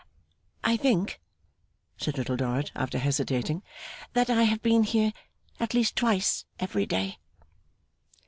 [0.63, 1.21] 'I think,'
[1.95, 3.61] said Little Dorrit, after hesitating,
[4.13, 5.13] 'that I have been here
[5.59, 7.19] at least twice every day.